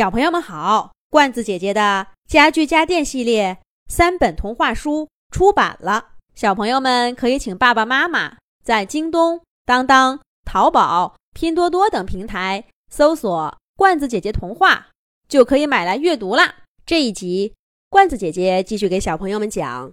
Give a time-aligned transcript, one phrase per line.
[0.00, 14.88] 小朋友们好，罐子姐姐的家具家电系列三本童话书出版了，小朋友们可以请爸爸妈妈在京东、当当、淘宝、拼多多等平台搜索“罐子姐姐童话”，
[15.28, 16.54] 就可以买来阅读啦。
[16.86, 17.52] 这一集，
[17.90, 19.92] 罐子姐姐继续给小朋友们讲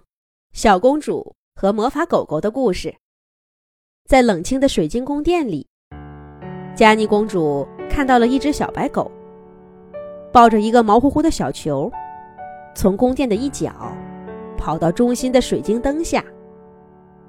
[0.54, 2.96] 小公主和魔法狗狗的故事。
[4.08, 5.68] 在冷清的水晶宫殿里，
[6.74, 9.12] 佳妮公主看到了一只小白狗。
[10.32, 11.90] 抱着一个毛乎乎的小球，
[12.74, 13.72] 从宫殿的一角
[14.56, 16.22] 跑到中心的水晶灯下，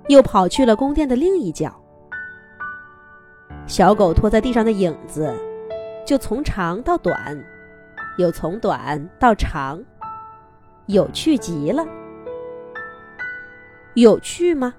[0.07, 1.73] 又跑去了宫殿的另一角。
[3.65, 5.33] 小狗拖在地上的影子，
[6.05, 7.41] 就从长到短，
[8.17, 9.81] 又从短到长，
[10.87, 11.85] 有趣极了。
[13.93, 14.73] 有趣吗？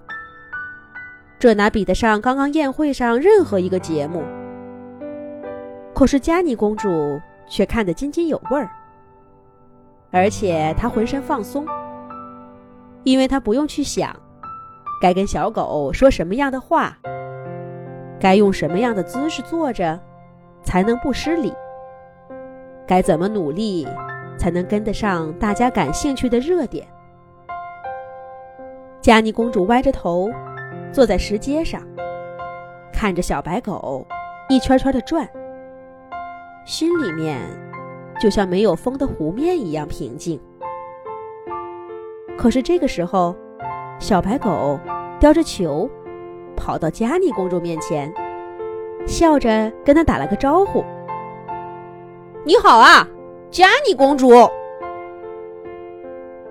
[1.38, 4.22] 这哪比得上刚刚宴会上任何一个节目？
[5.94, 6.88] 可是佳妮公主。
[7.50, 8.70] 却看得津津有味儿，
[10.12, 11.66] 而且他浑身放松，
[13.02, 14.14] 因为他不用去想
[15.02, 16.96] 该跟小狗说什么样的话，
[18.20, 19.98] 该用什么样的姿势坐着
[20.62, 21.52] 才能不失礼，
[22.86, 23.86] 该怎么努力
[24.38, 26.86] 才能跟得上大家感兴趣的热点。
[29.00, 30.30] 佳妮公主歪着头
[30.92, 31.82] 坐在石阶上，
[32.92, 34.06] 看着小白狗
[34.48, 35.28] 一圈圈的转。
[36.64, 37.40] 心里面
[38.20, 40.40] 就像没有风的湖面一样平静。
[42.38, 43.34] 可是这个时候，
[43.98, 44.78] 小白狗
[45.18, 45.88] 叼着球
[46.56, 48.12] 跑到佳妮公主面前，
[49.06, 50.84] 笑着跟她打了个招呼
[52.44, 53.06] ：“你好啊，
[53.50, 54.30] 佳妮公主。”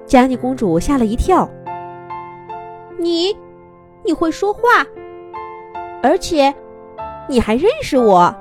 [0.05, 1.47] 佳妮公主吓了一跳
[2.97, 3.35] ：“你，
[4.03, 4.61] 你会说话，
[6.01, 6.53] 而且
[7.27, 8.35] 你还认识我？”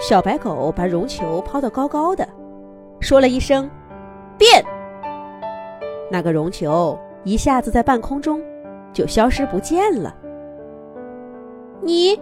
[0.00, 2.26] 小白狗把绒球抛得高高的，
[3.00, 3.70] 说了一声
[4.38, 4.64] “变”，
[6.10, 8.42] 那个绒球一下子在半空中
[8.94, 10.16] 就消失不见了。
[11.82, 12.18] 你，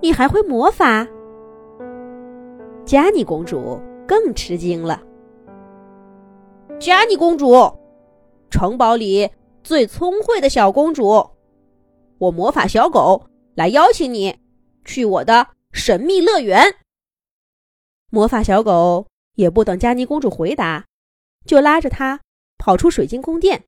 [0.00, 1.08] 你还会魔法？
[2.84, 5.02] 佳妮公主更吃惊了。
[6.78, 7.54] 佳妮公主，
[8.50, 9.28] 城堡里
[9.64, 11.26] 最聪慧的小公主，
[12.18, 13.22] 我魔法小狗
[13.54, 14.36] 来邀请你
[14.84, 16.62] 去我的神秘乐园。
[18.16, 20.86] 魔法小狗也不等佳妮公主回答，
[21.44, 22.18] 就拉着她
[22.56, 23.64] 跑出水晶宫殿。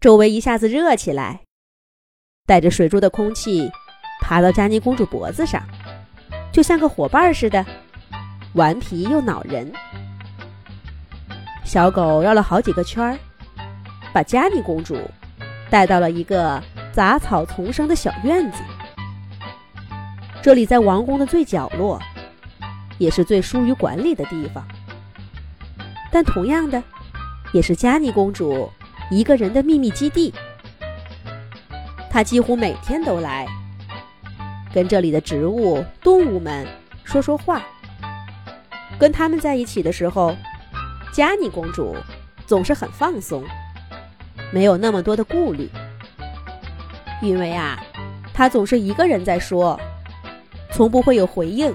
[0.00, 1.44] 周围一下子热起来，
[2.44, 3.72] 带着水珠的空气
[4.20, 5.66] 爬到佳妮公主脖子上，
[6.52, 7.64] 就像个伙伴似的，
[8.52, 9.72] 顽皮又恼人。
[11.64, 13.18] 小狗绕了好几个圈儿，
[14.12, 14.94] 把佳妮公主
[15.70, 16.62] 带到了一个
[16.92, 18.58] 杂草丛生的小院子。
[20.42, 21.98] 这里在王宫的最角落。
[22.98, 24.66] 也是最疏于管理的地方，
[26.12, 26.82] 但同样的，
[27.52, 28.70] 也是佳妮公主
[29.10, 30.32] 一个人的秘密基地。
[32.10, 33.46] 她几乎每天都来，
[34.72, 36.66] 跟这里的植物、动物们
[37.02, 37.62] 说说话。
[38.96, 40.36] 跟他们在一起的时候，
[41.12, 41.96] 佳妮公主
[42.46, 43.42] 总是很放松，
[44.52, 45.68] 没有那么多的顾虑，
[47.20, 47.82] 因为啊，
[48.32, 49.78] 她总是一个人在说，
[50.70, 51.74] 从不会有回应。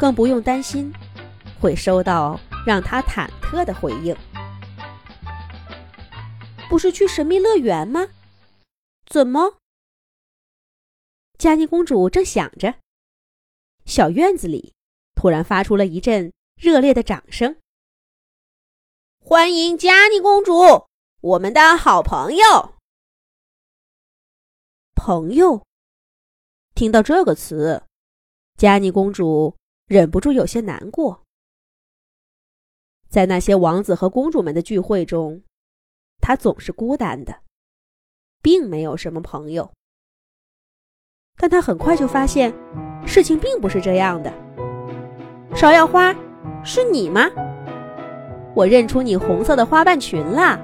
[0.00, 0.90] 更不用担心
[1.60, 4.16] 会收到让他忐忑的回应。
[6.70, 8.08] 不是去神秘乐园吗？
[9.04, 9.58] 怎么？
[11.36, 12.76] 佳妮公主正想着，
[13.84, 14.72] 小院子里
[15.14, 17.58] 突然发出了一阵热烈的掌声。
[19.22, 20.86] 欢迎佳妮公主，
[21.20, 22.76] 我们的好朋友。
[24.94, 25.66] 朋友，
[26.74, 27.82] 听到这个词，
[28.56, 29.59] 佳妮公主。
[29.90, 31.24] 忍不住有些难过，
[33.08, 35.42] 在那些王子和公主们的聚会中，
[36.20, 37.34] 他总是孤单的，
[38.40, 39.72] 并没有什么朋友。
[41.36, 42.54] 但他很快就发现，
[43.04, 44.32] 事情并不是这样的。
[45.56, 46.14] 芍药花，
[46.62, 47.28] 是你吗？
[48.54, 50.56] 我认出你红色的花瓣裙啦。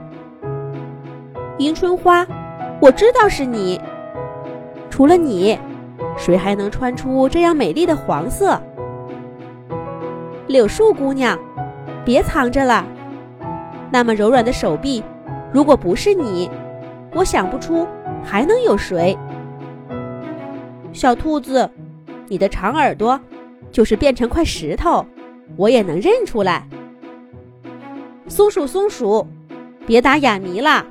[1.58, 2.24] 迎春花，
[2.80, 3.80] 我知道是你。
[4.88, 5.58] 除了你，
[6.16, 8.62] 谁还能穿出这样美丽的黄色？
[10.48, 11.36] 柳树姑娘，
[12.04, 12.86] 别藏着了。
[13.90, 15.02] 那么柔软的手臂，
[15.52, 16.48] 如果不是你，
[17.14, 17.86] 我想不出
[18.22, 19.16] 还能有谁。
[20.92, 21.68] 小兔子，
[22.28, 23.20] 你的长耳朵，
[23.72, 25.04] 就是变成块石头，
[25.56, 26.68] 我也能认出来。
[28.28, 29.26] 松鼠，松鼠，
[29.84, 30.86] 别打哑谜了，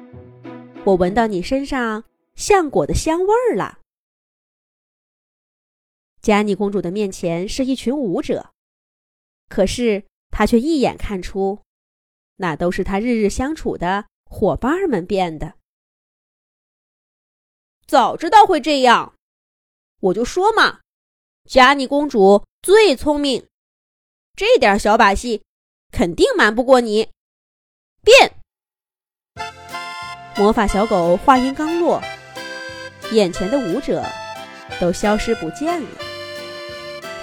[0.84, 2.04] 我闻到你身上
[2.36, 3.78] 橡果的香味儿了。
[6.22, 8.50] 嘉妮公主的面前是一群舞者，
[9.48, 11.62] 可是他却一眼看出，
[12.38, 15.56] 那都是他日日相处的伙伴们变的。
[17.88, 19.14] 早知道会这样，
[20.02, 20.82] 我就说嘛，
[21.48, 23.48] 嘉妮公主最聪明，
[24.36, 25.44] 这点小把戏
[25.92, 27.10] 肯定瞒不过你。
[28.04, 28.34] 变！
[30.36, 32.02] 魔法小狗话音刚落，
[33.12, 34.04] 眼前的舞者
[34.82, 35.90] 都消失不见了，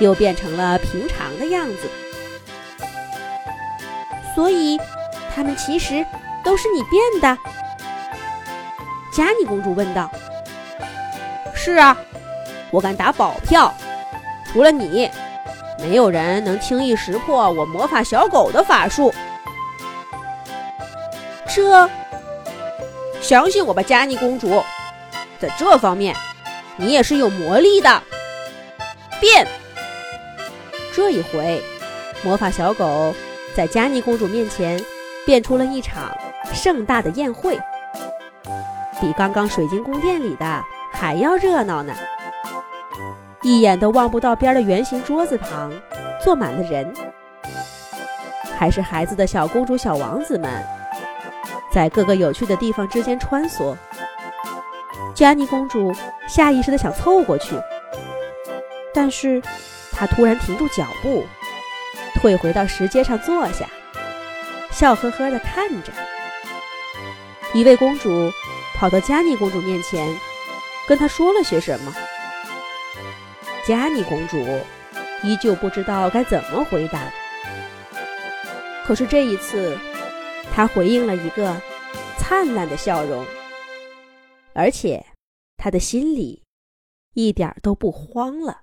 [0.00, 1.90] 又变成了平常的样子。
[4.34, 4.80] 所以，
[5.34, 6.04] 他们其实
[6.44, 7.38] 都是你变的？
[9.12, 10.10] 嘉妮公主问道。
[11.54, 11.96] 是啊，
[12.70, 13.72] 我敢打保票，
[14.50, 15.08] 除了你，
[15.78, 19.14] 没有人能轻易识破我魔法小狗的法术。
[21.54, 21.88] 这，
[23.20, 24.64] 相信我吧，嘉妮公主，
[25.38, 26.16] 在这方面，
[26.76, 28.02] 你也是有魔力的。
[29.20, 29.46] 变！
[30.94, 31.62] 这一回，
[32.22, 33.14] 魔法小狗
[33.54, 34.80] 在嘉妮公主面前
[35.26, 36.10] 变出了一场
[36.52, 37.58] 盛大的宴会，
[39.00, 40.64] 比刚刚水晶宫殿里的。
[40.94, 41.92] 还要热闹呢！
[43.40, 45.72] 一眼都望不到边的圆形桌子旁，
[46.22, 46.94] 坐满了人，
[48.56, 50.64] 还是孩子的小公主、小王子们，
[51.72, 53.74] 在各个有趣的地方之间穿梭。
[55.12, 55.92] 嘉妮公主
[56.28, 57.56] 下意识的想凑过去，
[58.94, 59.42] 但是
[59.90, 61.24] 她突然停住脚步，
[62.22, 63.68] 退回到石阶上坐下，
[64.70, 65.92] 笑呵呵的看着。
[67.52, 68.30] 一位公主
[68.76, 70.08] 跑到嘉妮公主面前。
[70.86, 71.94] 跟她说了些什么？
[73.66, 74.36] 嘉妮公主
[75.22, 77.12] 依旧不知道该怎么回答。
[78.84, 79.78] 可是这一次，
[80.52, 81.56] 她回应了一个
[82.18, 83.24] 灿烂的笑容，
[84.54, 85.04] 而且
[85.56, 86.44] 她的心里
[87.14, 88.60] 一点都不慌了。